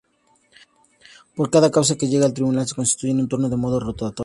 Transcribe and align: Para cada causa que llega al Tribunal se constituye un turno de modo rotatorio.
Para 1.35 1.51
cada 1.51 1.69
causa 1.69 1.95
que 1.95 2.07
llega 2.09 2.25
al 2.25 2.33
Tribunal 2.33 2.67
se 2.67 2.73
constituye 2.73 3.13
un 3.13 3.27
turno 3.27 3.49
de 3.49 3.55
modo 3.57 3.79
rotatorio. 3.79 4.15